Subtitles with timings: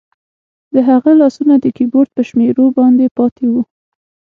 [0.73, 3.61] د هغه لاسونه د کیبورډ په شمیرو باندې پاتې وو